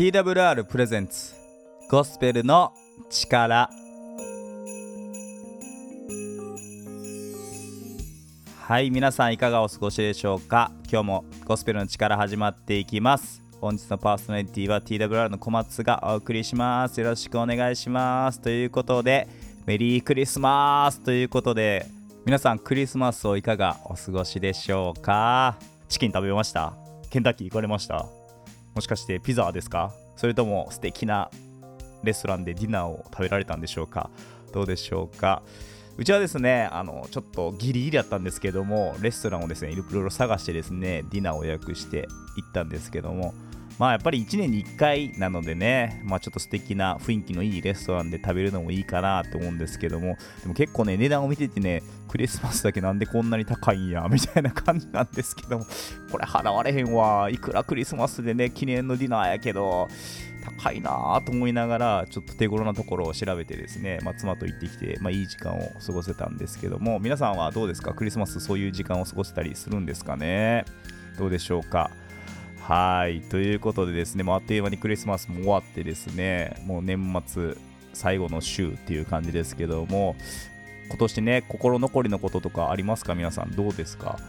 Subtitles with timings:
[0.00, 1.34] TWR プレゼンツ
[1.90, 2.72] ゴスペルの
[3.10, 3.68] 力。
[8.62, 10.72] はい皆さんいかがお過ごしでしょうか？
[10.90, 13.42] 今日もゴスペルの力始まっていきます。
[13.60, 16.98] 本日のパーソナリティは TWR の小松がお送りします。
[16.98, 18.40] よろしくお願いします。
[18.40, 19.28] ということで
[19.66, 21.02] メリークリスマス。
[21.02, 21.84] ということで
[22.24, 25.58] 皆さんクリスマスをいかがお過ごしでしょうか？
[25.90, 26.72] チキン食べました？
[27.10, 28.06] ケンタッキー行かれました？
[28.80, 29.92] もしかしてピザですか？
[30.16, 31.30] それとも素敵な
[32.02, 34.08] レストランでディナーを食べられたんでしょうか？
[34.54, 35.42] どうでしょうか？
[35.98, 42.08] うちはですね、あの、ちょっとギリギリだったんですけども、レストランをですね、いろいろ探してですね、ディナーを予約して
[42.38, 43.34] 行ったんですけども、
[43.80, 55.64] まあやっぱり1年に1回なのでね、まあちょっと素敵な雰囲気のいいレストランで食べるのもいいかなと思うんですけども、でも結構ね、値段を見ててね、クリスマスだけなんでこんなに高いんや、 みたいな感じなんですけども、
[56.12, 59.88] これ払われへんわ、いくらクリスマスでね、記念のディナーやけど、
[60.58, 67.94] 高いなぁと思いながら、ちょっと手頃なところを調べてですね、まあ、妻と行ってきて、まあ、いい時間を過ごせたんですけども、皆さんはどうですか？
[67.94, 70.66] クリスマスそういう時間を過ごせたりするんですかね？
[71.18, 71.90] どうでしょうか？
[72.70, 77.56] はい、ということでですね、もうあっという間にクリスマスも終わってですね、もう年末
[77.92, 80.14] 最後の週っていう感じですけども、
[80.86, 83.16] 今年ね、心残りのこととかありますか？
[83.16, 84.20] 皆さんどうですか？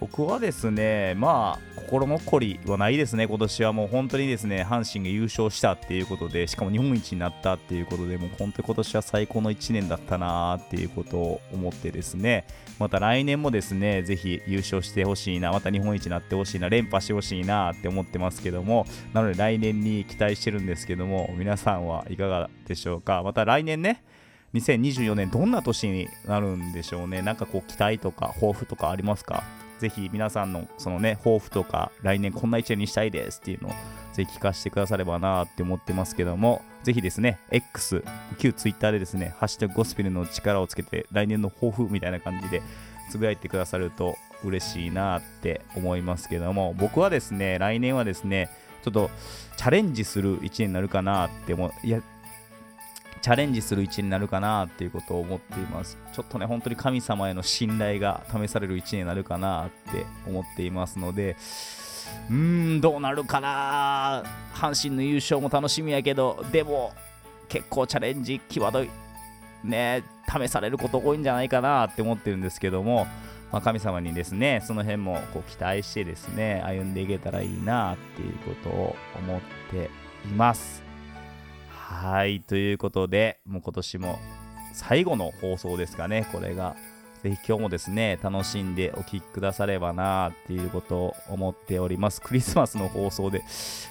[0.00, 12.46] 僕はですね、まあ、心残りはないですね、今年はもう本当にですね、阪神が優勝したっていうことで、しかも日本一になったっていうことで、もう本当に今年は最高の1年だったなーっていうことを思ってですね、
[12.78, 23.24] また来年もですね、ぜひ優勝してほしいな、また日本一になってほしいな、連覇してほしいなって思ってますけども、なので来年に期待してるんですけども、皆さんはいかがでしょうか？
[23.24, 24.04] また来年ね、
[24.54, 27.20] 2024年どんな年になるんでしょうね。
[27.20, 29.42] なんかこう期待とか抱負とかありますか？
[29.78, 33.72] ぜひ皆さんのそのね、抱負とか、来年こんな一年にしたいですっていうのを
[34.12, 38.04] ぜひ聞かせてくださればなって思ってますけども、ぜひですね、X、
[38.38, 42.62] 旧 Twitter でですね、ハッシュタグゴスペルの力をつけて、来年の抱負みたいな感じで
[43.10, 48.48] つぶやいてくださると嬉しいなって思いますけども、僕はですね、来年はですね、
[48.82, 49.10] ちょっと
[49.56, 52.00] チャレンジする一年になるかなって思いや
[53.18, 55.98] チャレンジする1年になるかなっていうことを思っています。
[56.14, 61.36] ちょっとね、本当に神様への信頼が試される1年になるかなって思っていますので、
[62.30, 62.34] うー
[62.78, 64.22] ん、どうなるかな
[64.54, 66.92] 阪神の優勝も楽しみやけど、でも、
[67.48, 68.90] 結構チャレンジ際どい、
[69.64, 73.06] ね、試されること多いんじゃないかなって思ってるんですけども、
[73.50, 79.40] まあ、神様にですね、その辺もこう期待してですね、歩んでいけたらいいなっていうことを思っ
[79.70, 79.90] て
[80.26, 80.87] います。
[81.90, 84.18] はい、ということで、もう今年も
[84.74, 86.76] 最後の放送ですかね、これが。
[87.22, 92.20] ぜひ今日もですね、楽しんでお聴きくださればなっていうことを思っております。
[92.20, 93.42] クリスマスの放送で、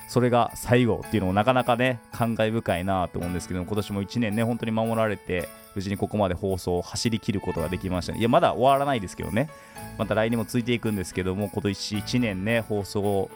[0.07, 8.19] それが最後っていうのもなかなかね、感慨深いなと思うんですけども、今年も1年ね、本当に守られて、無事にここまで放送を走り切ることができました、ね。
[8.19, 9.49] いや、まだ終わらないですけどね、
[9.97, 13.31] また来年もついていくんですけども、今年1年ね、放送を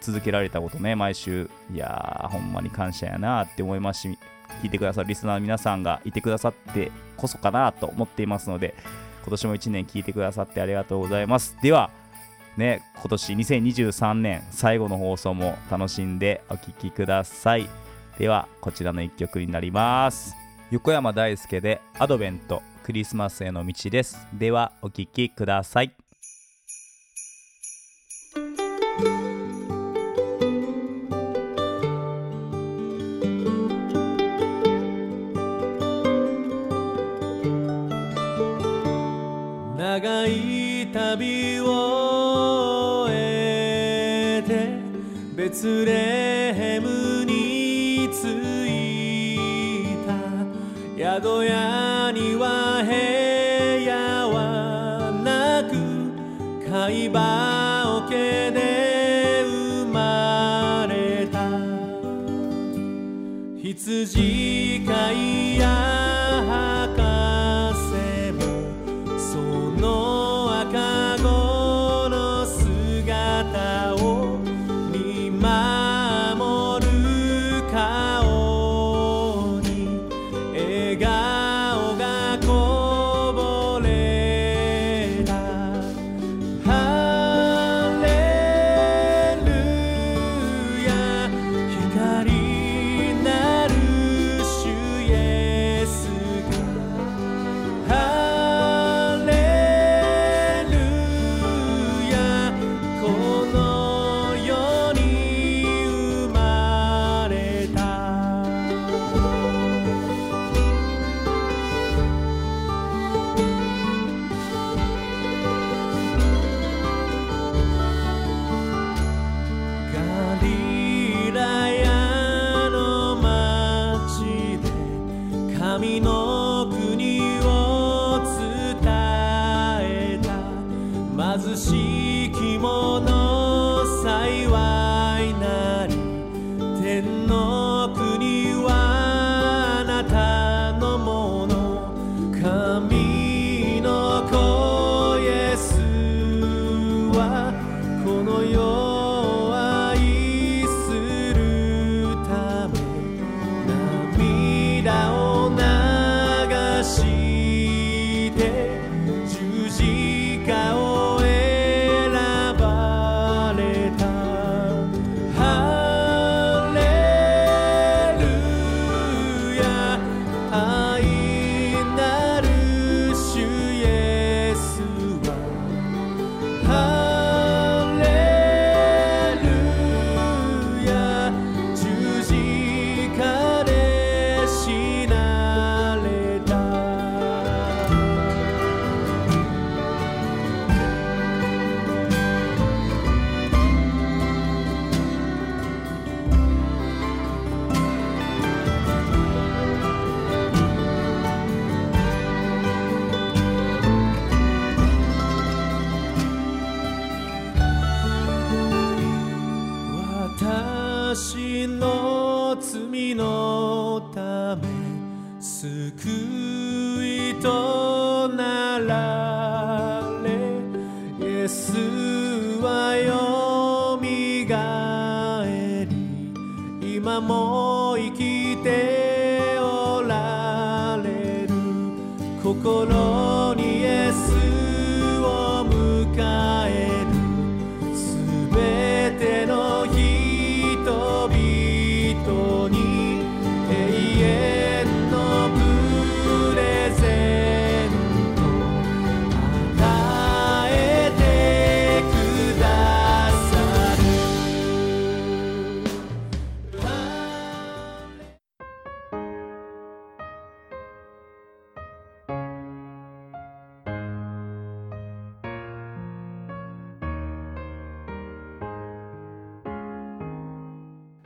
[0.00, 4.18] 続けられたことね、毎週、いやー、ほんまに感謝やなって思いますし、
[4.62, 8.74] 聞いてくださるリスナーの皆さんがいてくださってこそかなと思っていますので、
[9.22, 11.56] 今年も1年聞いてくださってありがとうございます。
[11.62, 11.90] では、
[12.56, 17.68] ね、今年2023年最後の放送も楽しんでお聴きください。
[18.18, 20.34] では、こちらの1曲になります。
[20.70, 24.26] 横山大輔でアドベント、クリスマスへの道です。
[24.32, 26.07] では、お聴きください。
[45.60, 48.14] ツレヘムに着
[48.68, 50.14] いた。
[50.96, 52.92] 宿屋には部
[53.82, 55.72] 屋はなく
[56.70, 61.50] 貝羽桶で生まれた。
[63.60, 64.37] 羊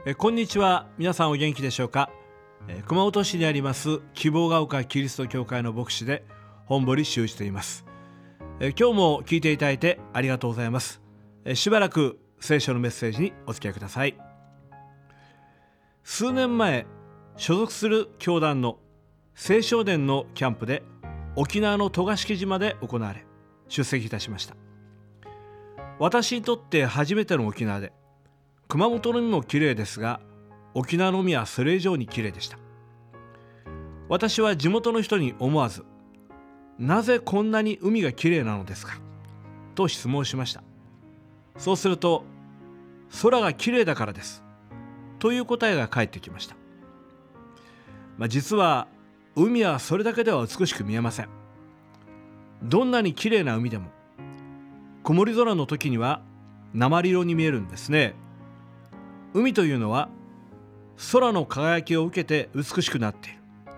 [0.04, 0.88] えこんにちは。
[0.98, 2.10] 皆さんお元気でしょうか、
[2.66, 6.24] えー熊本市にあります希望が丘キリスト教会の牧師で
[6.66, 7.86] 本堀修一と言います、
[8.58, 11.00] えー今日も聞いていただいてありがとうございます、
[11.44, 14.16] えーしばらく聖書のメッセージにお付き合いください。
[16.02, 16.84] 数年前
[17.36, 18.80] 所属する教団の
[19.36, 20.82] 青少年のキャンプで
[21.36, 23.24] 沖縄の渡嘉敷島で行われ
[23.68, 24.56] 出席いたしました。
[26.00, 27.92] 私にとって初めての沖縄で
[28.72, 30.18] 熊本の海も綺麗ですが
[30.72, 32.56] 沖縄の海はそれ以上に綺麗でした。
[34.08, 35.84] 私は地元の人に思わず
[36.80, 38.94] 「なぜこんなに海が綺麗なのですか?」
[39.76, 40.62] と質問しました。
[41.58, 42.24] そうすると
[43.22, 44.42] 「空が綺麗だからです」
[45.20, 46.56] という答えが返ってきました、
[48.16, 48.88] まあ、実は
[49.36, 51.28] 海はそれだけでは美しく見えません。
[52.62, 53.90] どんなに綺麗な海でも
[55.04, 56.22] 曇り空の時には
[56.72, 58.14] 鉛色に見えるんですね。
[59.34, 60.08] 海というのは
[61.12, 63.72] 空の輝きを受けて美しくなっている、ま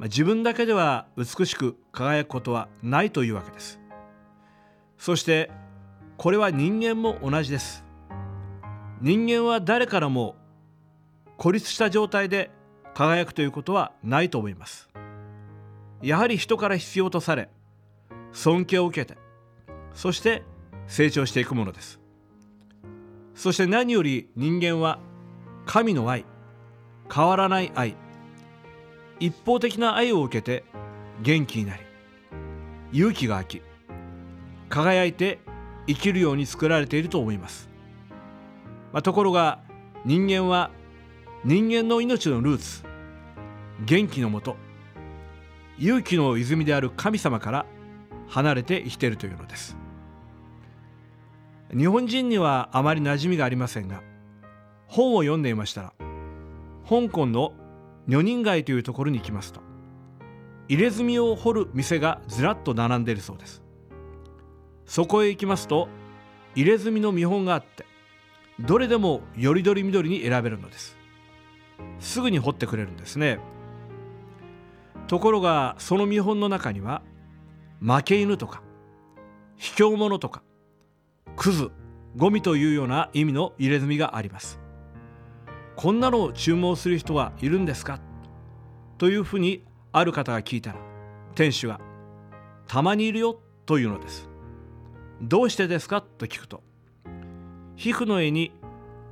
[0.00, 3.80] あ自分だけでは美しく輝くことはないというわけです。
[4.98, 5.50] そして
[6.16, 7.84] これは人間も同じです。
[9.00, 10.36] 人間は誰からも
[11.36, 12.50] 孤立した状態で
[12.94, 14.90] 輝くということはないと思います。
[16.02, 17.48] やはり人から必要とされ
[18.32, 19.20] 尊敬を受けて
[19.94, 20.42] そして
[20.88, 22.01] 成長していくものです。
[23.34, 24.98] そして何より人間は
[25.66, 26.24] 神の愛
[27.12, 27.96] 変わらない愛
[29.20, 30.64] 一方的な愛を受けて
[31.22, 31.82] 元気になり
[32.92, 33.62] 勇気が湧き
[34.68, 35.38] 輝いて
[35.86, 37.68] 生きるように作られていると思います、
[38.92, 39.60] まあところが
[40.04, 40.70] 人間は
[41.44, 42.84] 人間の命のルーツ
[43.84, 44.56] 元気のもと
[45.78, 47.66] 勇気の泉である神様から
[48.28, 49.81] 離れて生きているというのです。
[51.76, 54.02] 日本人にはあまり馴染みがありませんが
[54.86, 55.92] 本を読んでいましたら
[56.88, 57.54] 香港の
[58.06, 59.60] 女人街というところに行きますと
[60.68, 63.62] 入れ墨を掘る店がずらっと並んでいるそうです。
[64.86, 65.88] そこへ行きますと
[66.54, 67.84] 入れ墨の見本があって
[68.60, 70.96] どれでもよりどりみどりに選べるのです。
[71.98, 73.38] すぐに掘ってくれるんですね。
[75.08, 77.02] ところがその見本の中には
[77.80, 78.62] 負け犬とか
[79.56, 80.42] 卑怯者とか
[81.36, 81.70] クズ
[82.16, 84.60] ゴミというような意味の入れ墨があります。
[85.76, 88.00] こんなのを注文する人はいるんですか？
[88.98, 90.78] というふうにある方が聞いたら
[91.34, 91.80] 店主が
[92.66, 94.28] たまにいるよというのです。
[95.22, 96.02] どうしてですか？
[96.02, 96.62] と聞くと
[97.76, 98.52] 皮膚の絵に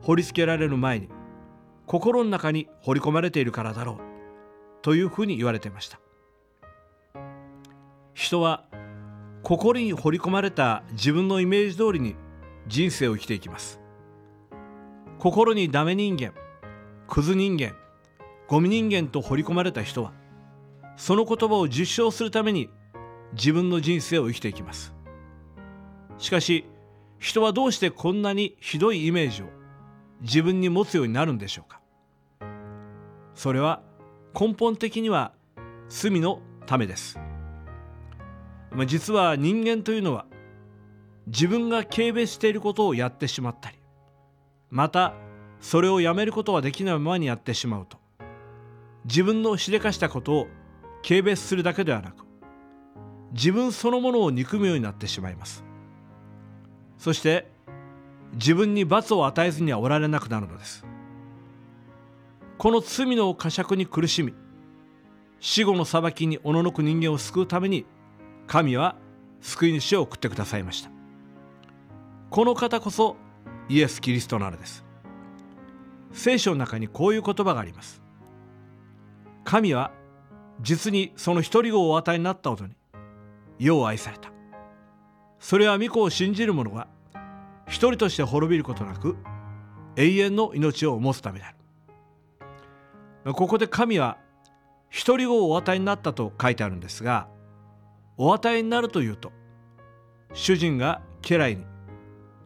[0.03, 1.09] 彫り付けられる前に
[1.87, 3.97] 心の中に彫り込まれているからだろう
[4.83, 5.99] というふうに言われていました。
[8.15, 8.65] 人は
[9.51, 12.15] 心に彫り込まれた自分のイメージ通りに
[12.69, 13.81] 人生を生きていきます。
[15.19, 16.35] 心にダメ人間
[17.09, 17.75] クズ人間
[18.47, 20.13] ゴミ人間と彫り込まれた人は
[20.97, 22.71] その言葉を実証するために
[23.33, 24.95] 自分の人生を生きていきます。
[26.19, 26.65] しかし
[27.19, 29.47] 人はどうしてこんなにひどいイメージを
[30.21, 31.81] 自分に持つようになるんでしょうか。
[33.35, 33.83] それは
[34.33, 35.33] 根本的には
[35.89, 37.19] 罪のためです。
[38.73, 40.27] まあ実は人間というのは
[41.27, 43.79] 自分が軽蔑していることをやってしまったり
[44.71, 45.15] また
[45.61, 47.99] それをやめることはできないままにやってしまうと
[49.05, 50.49] 自分のしでかしたことを
[51.07, 52.31] 軽蔑するだけではなく
[53.33, 55.65] 自分そのものを憎むようになってしまいます。
[56.99, 57.47] そして
[58.35, 60.85] 自分に罰を与えずにはおられなくなるのです。
[62.59, 64.35] この罪の呵責に苦しみ
[65.39, 67.87] 死後の裁きにおののく人間を救うために
[68.51, 68.97] 神は
[69.41, 70.91] 救い主を送ってくださいました。
[72.31, 73.15] この方こそ
[73.69, 74.85] イエス・キリストなのです。
[76.11, 78.03] 聖書の中にこういう言葉があります。
[79.45, 79.93] 神は
[80.63, 82.75] 実にその一人子をお与えになったことに
[83.61, 84.33] 世を愛された。
[85.39, 86.89] それは御子を信じる者が
[87.69, 89.17] 一人として滅びることなく
[89.95, 91.55] 永遠の命を持つためであ
[93.27, 93.33] る。
[93.33, 94.19] ここで神は
[94.89, 97.29] 一人子をお与えになったと書いてあるんですが
[98.23, 99.33] お与えになるというと。
[100.35, 101.65] 主人が家来に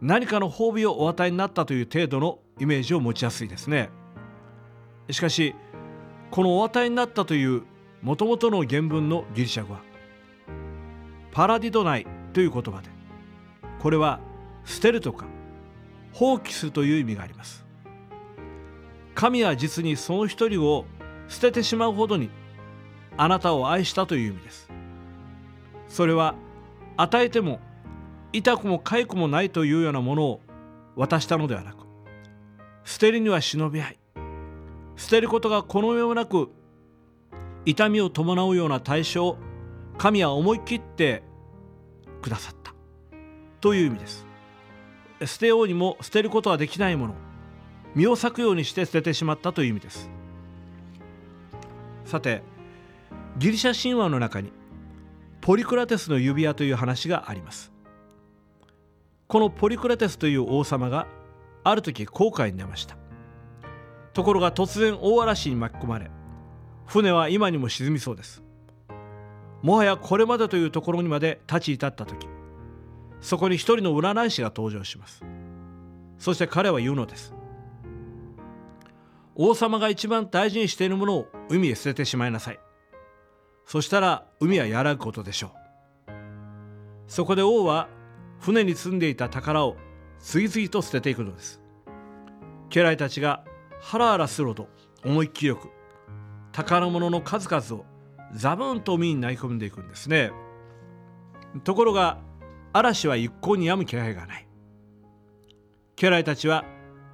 [0.00, 3.90] 何かの褒美をお与えになったという程度のイメージを持ちやすいですね。
[5.10, 5.52] しかし
[6.30, 7.64] このお与えになったという
[8.02, 9.80] もともとの原文のギリシャ語は
[11.32, 12.88] パラディドナイという言葉で
[13.80, 14.20] これは
[14.64, 15.26] 捨てるとか
[16.12, 17.66] 放棄するという意味があります。
[19.16, 20.86] 神は実にその一人を
[21.26, 22.30] 捨ててしまうほどに
[23.16, 24.63] あなたを愛したという意味です。
[25.94, 26.34] それは
[26.96, 27.60] 与えても
[28.32, 30.40] 痛くも痒くもないというようなものを
[30.96, 31.86] 渡したのではなく
[32.82, 33.98] 捨てるには忍び合い
[34.96, 36.50] 捨てることがこの上もなく
[37.64, 39.38] 痛みを伴うような対象を
[39.96, 41.22] 神は思い切って
[42.22, 42.74] くださった。
[43.60, 44.26] という意味です。
[45.24, 47.14] 捨てようにも捨てることはできないもの
[47.94, 50.10] 身を裂くようにして捨ててしまったという意味です。
[52.04, 52.42] さて
[53.38, 54.50] ギリシャ神話の中に
[55.44, 57.70] ポリクラテスの指輪という話があります。
[59.26, 61.06] このポリクラテスという王様が
[61.64, 62.96] ある時航海に出ました。
[64.14, 66.10] ところが突然大嵐に巻き込まれ
[66.86, 68.42] 船は今にも沈みそうです。
[69.60, 72.26] もはやこれまでというところにまで立ち至った時
[73.20, 75.22] そこに一人の占い師が登場します。
[76.16, 77.34] そして彼は言うのです。
[79.34, 82.58] 王様が一番大事にしているものを海へ捨ててしまいなさい。
[83.66, 86.10] そしたら海はやらぐことでしょう。
[87.06, 87.88] そこで王は
[88.40, 89.76] 船に積んでいた宝を
[90.18, 91.60] 次々と捨てていくのです。
[92.70, 93.44] 家来たちが
[93.80, 94.68] ハラハラするほど
[95.04, 95.68] 思いっきりよく
[96.52, 97.84] 宝物の数々を
[98.32, 100.32] ザブンと海に投げ込んでいくんですね。
[101.62, 102.18] ところが
[102.72, 104.48] 嵐は一向に止む気配がない。
[105.96, 106.64] 家来たちは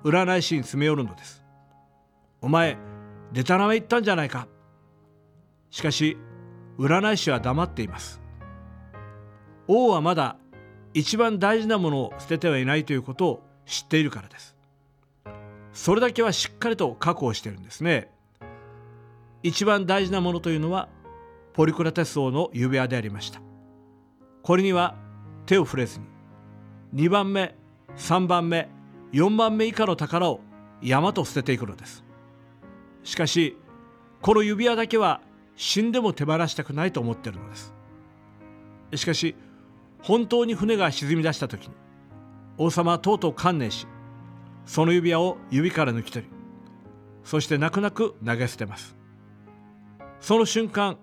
[0.04, 1.44] 占い師に詰め寄るのです。
[2.40, 2.78] お前
[3.32, 4.48] でたらめ言ったんじゃないか。
[5.70, 6.16] しかし
[6.80, 8.22] 占い師は黙っています。
[9.68, 10.36] 王はまだ
[10.94, 14.56] 一番大事なものを捨ててはいないということを知っているからです。
[15.74, 18.10] それだけはしっかりと確保しているんですね。
[19.42, 20.88] 一番大事なものというのは
[21.52, 23.42] ポリクラテス王の指輪でありました。
[24.42, 24.96] これには
[25.44, 26.00] 手を触れず
[26.92, 27.54] に2番目
[27.96, 28.68] 3番目
[29.12, 30.40] 4番目以下の宝を
[30.80, 32.04] 山と捨てていくのです。
[33.04, 33.58] しかし
[34.22, 35.20] この指輪だけは
[35.62, 37.74] 死んでも手放したくないと思ってるのです。
[38.94, 39.36] しかし
[40.00, 41.74] 本当に船が沈み出した時に
[42.56, 43.86] 王様はとうとう観念し
[44.64, 46.32] その指輪を指から抜き取り
[47.24, 48.96] そして泣く泣く投げ捨てます。
[50.22, 50.96] その瞬間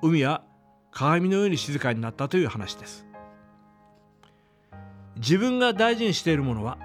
[0.00, 0.44] 海は
[0.90, 3.06] 鏡のように静かになったという話です。
[5.16, 6.78] 自分が大事にしているものは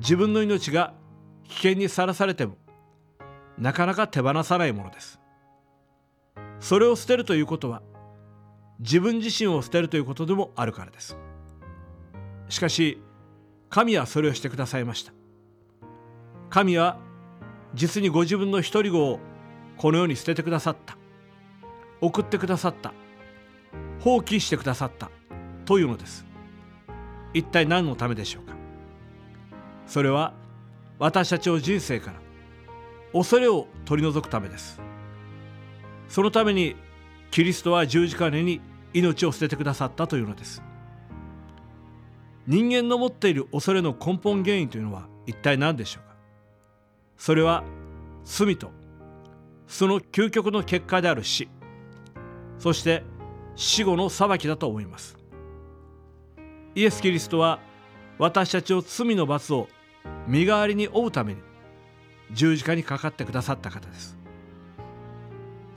[0.00, 0.94] 自分の命が
[1.44, 2.56] 危険にさらされても
[3.56, 5.20] なかなか手放さないものです。
[6.60, 7.82] それを捨てるということは
[8.80, 11.16] 自分自身を捨てるということでもあるからです。
[12.48, 13.02] しかし
[13.70, 15.12] 神はそれをしてくださいました。
[16.50, 16.98] 神は
[17.74, 19.20] 実にご自分の一人子を
[19.76, 20.96] この世に捨ててくださった。
[22.00, 22.92] 送ってくださった。
[24.00, 25.10] 放棄してくださった。
[25.64, 26.24] というのです。
[27.34, 28.54] 一体何のためでしょうか。
[29.86, 30.32] それは
[30.98, 32.20] 私たちの人生から
[33.12, 34.80] 恐れを取り除くためです。
[36.08, 36.76] そのために
[37.30, 38.60] キリストは十字架に
[38.94, 40.62] 命を捨ててくださったというのです。
[42.46, 46.16] 人間の持っている恐れの根本原因というのは一体何でしょうか？
[47.18, 47.62] それは
[48.24, 48.70] 罪と
[49.66, 51.48] その究極の結果である死。
[52.58, 53.04] そして
[53.54, 55.18] 死後の裁きだと思います。
[56.74, 57.60] イエス・キリストは
[58.18, 59.68] 私たちを罪の罰を
[60.26, 61.40] 身代わりに負うために
[62.32, 64.17] 十字架にかかってくださった方です。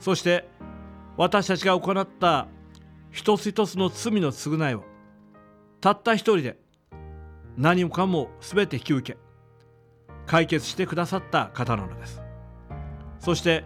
[0.02, 0.48] そして
[1.16, 2.48] 私たちが行った
[3.12, 4.82] 一つ一つの罪の償いを
[5.80, 6.58] たった一人で
[7.56, 9.18] 何もかも全て引き受け
[10.26, 12.20] 解決してくださった方なのです。
[13.20, 13.62] そして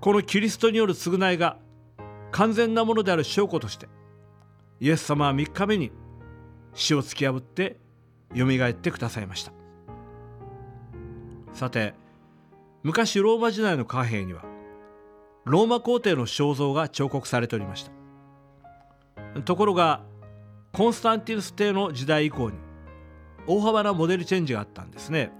[0.00, 1.58] このキリストによる償いが
[2.32, 3.86] 完全なものである証拠として
[4.80, 5.92] イエス様は3日目に
[6.74, 7.76] 死を突き破って
[8.34, 9.52] よみがえってくださいました。
[11.52, 11.94] さて
[12.82, 14.50] 昔ローマ時代の貨幣には
[15.44, 19.42] ローマ皇帝の肖像が彫刻されておりました。
[19.42, 20.02] ところが
[20.72, 22.56] コンスタンティヌス帝の時代以降に
[23.46, 25.32] 大幅なモデルチェンジがあったんですね。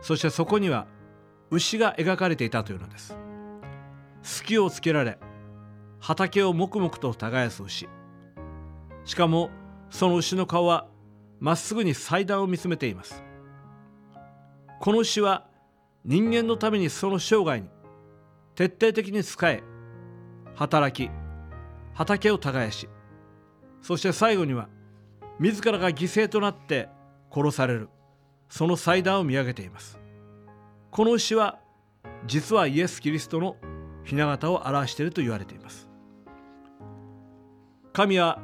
[0.00, 0.86] そしてそこには
[1.50, 3.16] 牛が描かれていたというのです。
[4.22, 5.18] 隙をつけられ
[6.00, 7.88] 畑を黙々と耕す牛。
[9.04, 9.50] しかも
[9.90, 10.88] その牛の顔は
[11.38, 13.22] まっすぐに祭壇を見つめています。
[14.80, 15.46] この牛は
[16.04, 17.68] 人間のためにその生涯に
[18.54, 19.62] 徹底的に仕え
[20.54, 21.10] 働き
[21.94, 22.88] 畑を耕し
[23.80, 24.68] そして最後には
[25.38, 26.88] 自らが犠牲となって
[27.32, 27.88] 殺される
[28.48, 29.98] その祭壇を見上げています。
[30.90, 31.58] この牛は
[32.26, 33.56] 実はイエス・キリストの
[34.04, 35.88] 雛形を表していると言われています。
[37.94, 38.38] 神は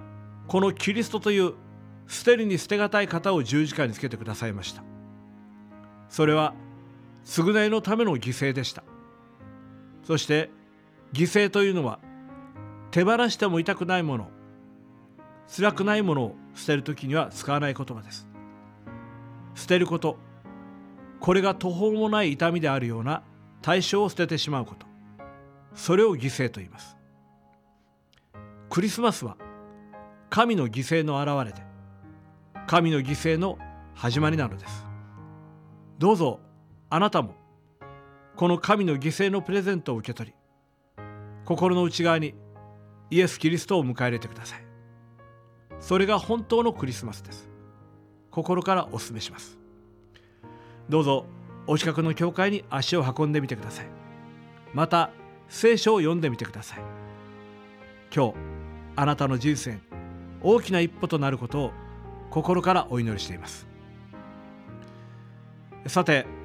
[0.46, 1.54] このキリストという
[2.06, 4.82] 捨てるに捨てがたい方を十字架につけてくださいました。
[6.08, 6.54] それは
[7.26, 8.82] 償いのための犠牲でした。
[10.08, 10.48] そして
[11.12, 11.98] 犠牲というのは
[12.90, 14.30] 手放しても痛くないもの
[15.54, 18.26] 辛くないものを捨てる時には使わない言葉です。
[19.54, 20.16] 捨てること
[21.20, 23.22] これが途方もない痛みであるような
[23.60, 24.86] 対象を捨ててしまうこと
[25.74, 26.96] それを犠牲と言います。
[28.70, 29.36] クリスマスは
[30.30, 31.62] 神の犠牲の表れで
[32.66, 33.58] 神の犠牲の
[33.92, 34.86] 始まりなのです。
[35.98, 36.40] どうぞ
[36.88, 37.34] あなたも
[38.38, 40.36] この神の犠牲のプレゼントを受け取り
[41.44, 42.36] 心の内側に
[43.10, 44.64] イエス・キリストを迎え入れてください。
[45.80, 47.48] それが本当のクリスマスです。
[48.30, 49.58] 心からお勧めします。
[50.88, 51.26] どうぞ
[51.66, 53.86] お近くの教会に足を運んでみてください。
[54.72, 55.10] また
[55.48, 56.78] 聖書を読んでみてください。
[58.14, 58.34] 今日
[58.94, 59.80] あなたの人生
[60.42, 61.72] 大きな一歩となることを
[62.30, 63.66] 心からお祈りしています。
[65.88, 66.37] さて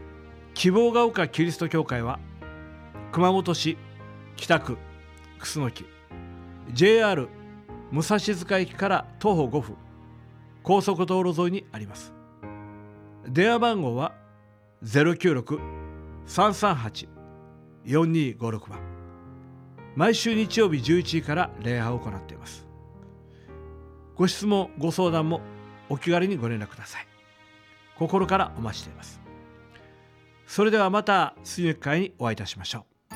[0.53, 2.19] 希望が丘キリスト教会は
[3.11, 3.77] 熊本市
[4.35, 4.77] 北区
[5.39, 5.85] 楠木
[6.73, 7.27] JR
[7.91, 9.75] 武蔵塚駅から徒歩5分
[10.63, 12.13] 高速道路沿いにあります。
[13.27, 14.13] 電話番号は
[16.25, 18.79] 096-338-4256番。
[19.95, 22.65] 毎週日曜日11時から礼拝を行っています。
[24.15, 25.41] ご質問ご相談も
[25.89, 27.07] お気軽にご連絡ください。
[27.97, 29.22] 心からお待ちしています。
[30.55, 33.15] それではまた水曜会にお会いいたしましょう。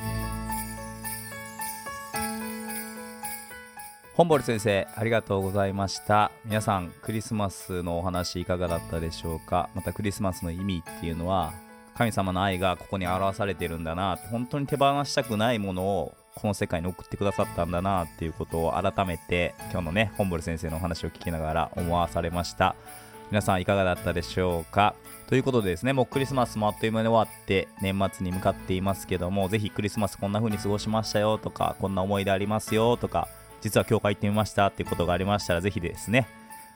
[4.16, 6.32] 本堀先生ありがとうございました。
[6.46, 9.70] 皆さんクリスマスのお話いかがだったでしょうか？
[9.76, 11.54] またクリスマスの意味っていうのは
[11.96, 22.76] 神様の愛がここに表されてるんだな本当に手放したくないものをこの世界に送ってくださったんだなっていうことを改めて今日のね本堀先生のお話を聞きながら思わされました。
[23.30, 24.96] 皆さんいかがだったでしょうか？
[25.28, 33.28] ということでですねもうクリスマスもあっという間に終わって年末に向かっていますけどもぜひクリスマスこんな風に過ごしましたよとかこんな思い出ありますよとか
[33.60, 36.28] 実は教会行ってみましたっていうことがありましたらぜひですね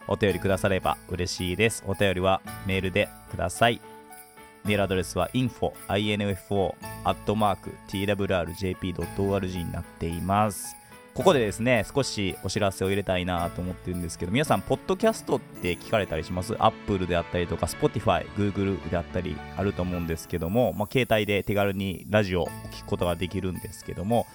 [0.08, 1.84] お便りくだされば嬉しいです。
[1.88, 3.80] お便りはメールでください。
[4.66, 6.76] メールアドレスは info, info,
[7.88, 10.76] twrjp.org になっています。
[11.14, 24.26] ここでですね、少しお知らせを入れたいなと思ってるんですけど、皆さん、ポッドキャストって聞かれたりします ?Apple であったりとか、Spotify、Google であったりあると思うんですけども、まあ、携帯で手軽にラジオを聞くことができるんですけども、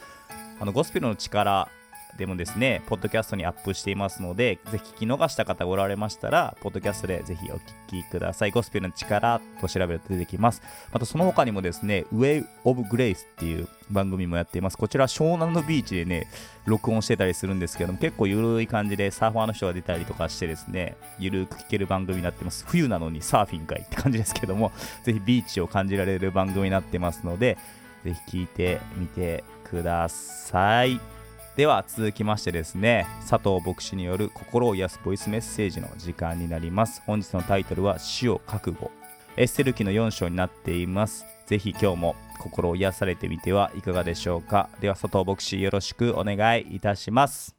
[0.61, 1.69] あのゴスペルの力
[2.17, 7.61] でもですね、ポッドキャストにアップしていますので、ぜひ聞き逃した方おられましたら、ポッドキャストでぜひお聞
[8.03, 8.51] きください。
[8.51, 10.63] ゴスペルの力と調べると出てきます。
[10.93, 14.79] またその他にもですね、Way of Grace っていう番組もやっています。
[14.79, 16.29] こちら湘南のビーチでね、
[16.65, 22.65] 録音してたりするんですけども、結構ゆるい感じでサーファーの人が出たりとかしてですね、ゆるく聞ける番組になってます。
[22.67, 24.73] 冬なのにサーフィンかいって感じですけども、
[25.05, 27.59] ぜひビーチを感じられる番組になってますので、
[28.05, 31.16] ぜひ聞いてみてください。
[31.57, 37.03] では続きましてですね佐藤牧師による心を癒すボイスメッセージの時間になります。
[37.07, 38.91] 本日のタイトルは死を覚悟。
[39.39, 41.25] エッセル記の4章になっています。
[41.47, 44.69] ぜひ今日も心を癒されてみてはいかがでしょうか。
[44.81, 47.57] では佐藤牧師よろしくお願いいたします。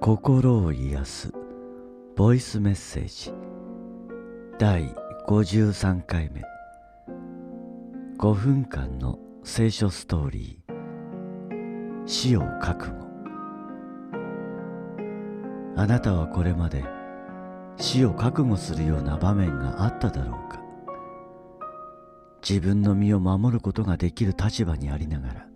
[0.00, 1.32] 心を癒す
[2.16, 3.32] ボイスメッセージ。
[4.58, 4.92] 第
[5.28, 6.42] 53回目。
[8.18, 12.06] 5分間の聖書ストーリー。
[12.06, 12.94] 死を覚悟。
[15.76, 16.82] あなたはこれまで
[17.76, 20.62] 死を覚悟するような場面があっただろうか。
[22.40, 25.46] 自分の身を守ることができる立場にありながら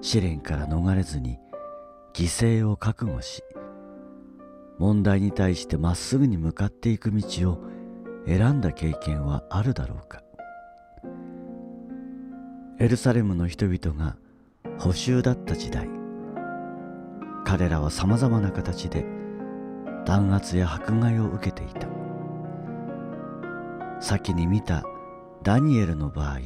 [0.00, 1.38] 試練から逃れずに
[2.14, 2.24] 犠
[2.60, 3.42] 牲を覚悟し
[4.78, 7.58] 問題に対してまっすぐに向かっていく道を
[8.26, 10.22] 選んだ経験はあるだろうか。
[12.80, 14.16] エルサレムの人々が
[14.78, 15.86] 捕囚だった時代。
[17.44, 19.04] 彼らはさまざまな形で
[20.06, 21.88] 弾圧や迫害を受けていた。
[24.00, 24.82] 先に見た
[25.42, 26.38] ダニエルの場合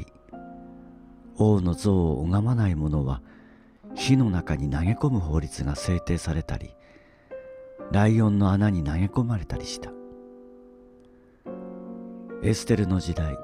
[1.37, 3.23] 王の像を拝まない者は
[3.95, 6.75] 火の中に投げ込む法律が制定されたり
[7.93, 9.93] ライオンの穴に投げ込まれたりした。
[12.43, 13.37] エステルの時代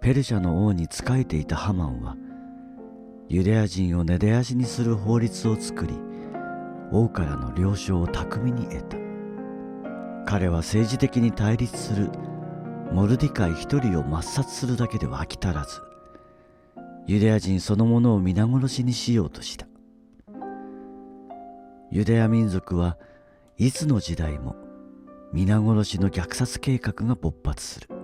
[0.00, 2.16] ペルシャの王に仕えていたハマンは
[3.28, 5.94] ユダヤ人を根絶やしにする法律を作り
[6.92, 8.96] 王からの了承を巧みに得た。
[10.24, 12.10] 彼は政治的に対立する
[12.92, 15.80] モルディカイ一人を抹殺するだけでは飽き足らず
[17.06, 19.66] ユダヤ人そのものを皆殺しにしようとした。
[21.90, 22.98] ユダヤ民族は
[23.56, 24.56] いつの時代も
[25.32, 27.97] 皆殺しの虐殺計画が勃発する。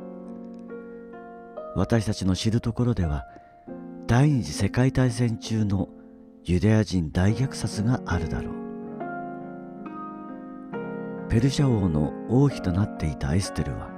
[1.76, 3.26] 私たちの知るところでは
[4.06, 5.88] 第二次世界大戦中の
[6.44, 8.54] ユダヤ人大虐殺があるだろう。
[11.28, 13.90] ペルシャ王の王妃となっていたエステルは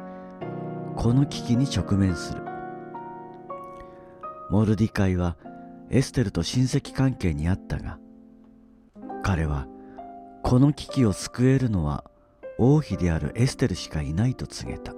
[0.96, 2.40] この危機に直面する。
[4.48, 5.36] モルディカイは
[5.90, 7.98] エステルと親戚関係にあったが
[9.22, 9.66] 彼は
[10.42, 12.04] この危機を救えるのは
[12.58, 14.95] 王妃であるエステルしかいないと告げた。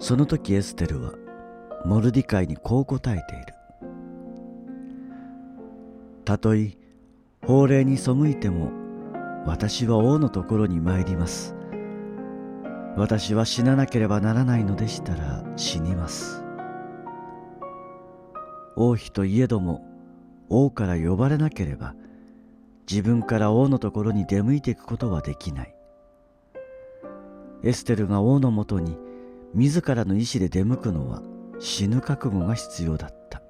[0.00, 1.12] その時エステルは
[1.84, 3.54] モルディカイにこう答えている。
[6.24, 6.76] たとえ
[7.44, 8.70] 法令に背いても
[9.44, 11.56] 私は王のところに参ります。
[12.96, 16.44] 私は死ななければならないのでしたら死にます。
[18.76, 19.84] 王妃といえども
[20.48, 21.94] 王から呼ばれなければ
[22.88, 25.74] 自分から王のところに出向いていくことはできない。
[27.64, 28.96] エステルが王のもとに
[29.54, 31.22] 自らの意志で出向くのは
[31.58, 33.42] 死ぬ覚悟が必要だった。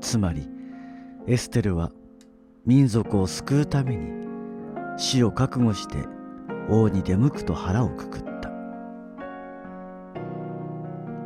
[0.00, 0.48] つまり
[1.26, 1.90] エステルは
[2.66, 4.26] 民族を救うために
[4.96, 5.98] 死を覚悟して
[6.68, 8.50] 王に出向くと腹をくくった。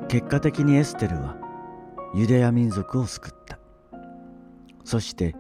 [0.09, 1.37] 結果的にエステルは
[2.15, 3.59] ユダヤ民族を救った。
[4.85, 5.35] そして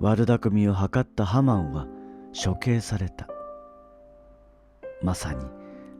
[0.00, 1.86] 悪巧みを図ったハマンは
[2.32, 3.26] 処刑された。
[5.02, 5.44] まさに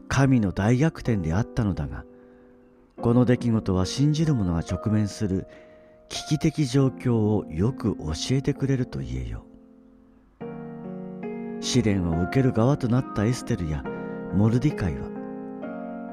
[0.09, 2.05] 神の大逆転であったのだが
[3.01, 5.47] この出来事は信じる者が直面する
[6.09, 9.45] 危機的状況をよく教えてくれると言えよ。
[10.40, 13.83] う試練を受ける側となったエステルや
[14.35, 15.09] モルディカイは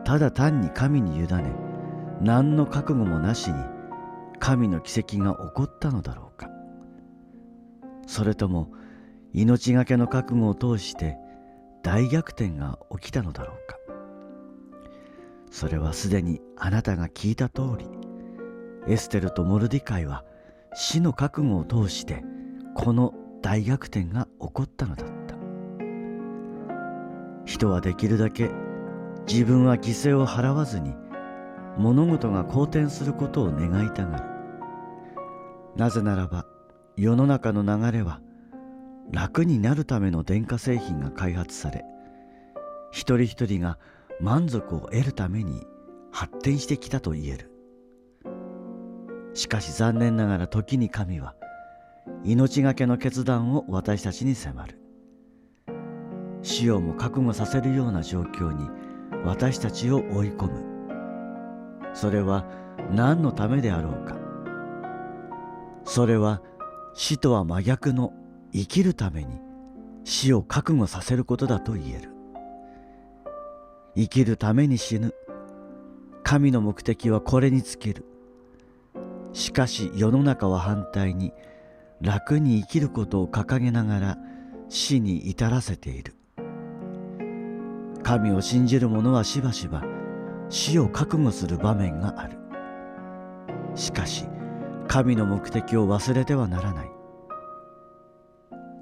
[0.03, 1.55] ただ単に神に委ね
[2.21, 3.55] 何の覚悟もなしに
[4.39, 6.49] 神の奇跡が起こったのだろうか。
[8.07, 8.71] それとも
[9.33, 11.17] 命がけの覚悟を通して
[11.81, 13.77] 大逆転が起きたのだろうか。
[15.53, 17.85] それはすでにあなたが聞いた通り
[18.87, 20.25] エステルとモルディカイは
[20.73, 22.23] 死の覚悟を通して
[22.73, 23.13] この
[23.43, 25.35] 大逆転が起こったのだった。
[27.45, 28.49] 人はできるだけ
[29.27, 30.95] 自分は犠牲を払わずに
[31.77, 34.23] 物事が好転することを願いたがる。
[35.75, 36.47] なぜならば
[36.97, 38.21] 世の中の流れは
[39.11, 41.85] 楽になるための電化製品が開発され
[42.91, 43.77] 一人一人が
[44.23, 45.67] 満足を得るために
[46.13, 47.51] 発展してきたと言える。
[49.33, 51.35] しかし残念ながら時に神は
[52.23, 54.79] 命がけの決断を私たちに迫る。
[56.41, 58.69] 死をも覚悟させるような状況に
[59.25, 61.91] 私たちを追い込む。
[61.93, 62.45] それは
[62.91, 64.15] 何のためであろうか。
[65.83, 66.41] それは
[66.93, 68.13] 死とは真逆の
[68.53, 69.41] 生きるために
[70.05, 72.12] 死を覚悟させることだと言える。
[73.95, 75.13] 生きるために死ぬ。
[76.23, 78.05] 神の目的はこれに尽きる。
[79.33, 81.33] しかし世の中は反対に
[82.01, 84.17] 楽に生きることを掲げながら
[84.69, 86.15] 死に至らせている。
[88.03, 89.83] 神を信じる者はしばしば
[90.49, 92.37] 死を覚悟する場面がある。
[93.75, 94.25] しかし
[94.87, 96.91] 神の目的を忘れてはならない。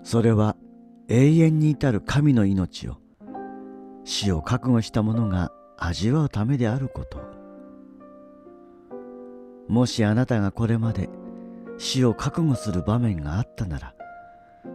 [0.04, 0.56] それは
[1.08, 2.98] 永遠に至る神の命を
[4.04, 7.20] 死を覚悟した者が味わうためであること。
[9.68, 11.10] もしあなたがこれまで
[11.78, 13.96] 死を覚悟する場面があったなら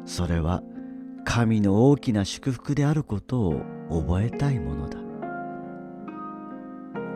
[0.06, 0.62] それは
[1.24, 3.60] 神の大きな祝福であることを
[3.90, 4.98] 覚えたいものだ。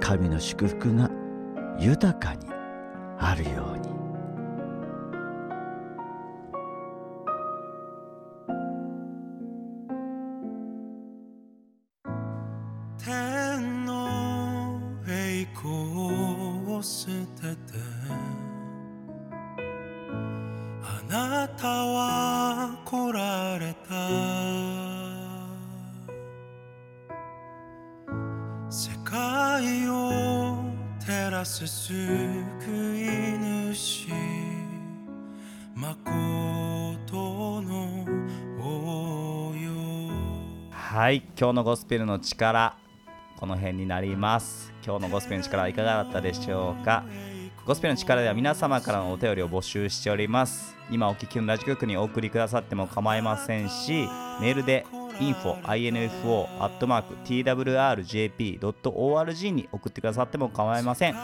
[0.00, 1.10] 神の祝福が
[1.78, 2.46] 豊かに
[3.18, 3.99] あるように。
[41.40, 42.76] 今日のゴスペルの力
[43.38, 44.74] この辺になります。
[44.84, 47.02] 今日のゴスペルの力はいかがだったでしょうか？
[47.64, 50.76] ゴスペルの力では皆様からのお便りを募集しております。
[50.90, 54.06] 今お聞きのラジオ局にお送りくださっても構いませんし
[54.42, 54.84] メールで
[55.18, 56.46] info info
[57.24, 61.16] twrjp.org に送ってくださっても構いません。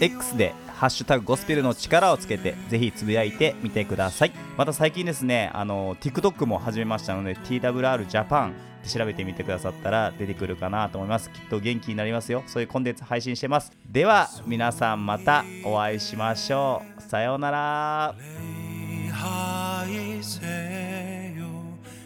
[0.00, 4.32] X で「ハッシュタグゴスペルの力」をつけてぜひつぶやいてみてください。
[4.56, 11.30] また最近ですねあの TikTok も始めましたので TWR Japan って調べてみてくださったら出てくるかなと思います。
[11.30, 12.42] きっと元気になりますよ。
[12.46, 13.72] そういうコンテンツ配信してます。
[13.90, 17.02] では皆さんまたお会いしましょう。
[17.02, 18.14] さようなら。
[18.18, 21.46] 礼拝せよ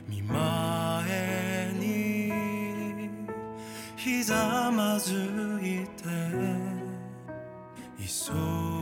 [0.08, 3.10] 見前に
[3.96, 5.12] ひざまず
[5.62, 6.59] いて
[8.10, 8.79] so